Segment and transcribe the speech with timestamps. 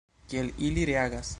[0.31, 1.27] Kiel ili reagas?